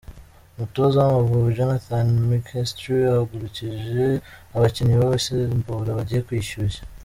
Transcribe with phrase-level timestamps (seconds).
[0.55, 4.03] Umutoza w’Amavubi Jonathan Mckinstry ahagurukije
[4.55, 6.83] abakinnyi b’abasimbura bagiye kwishyushya.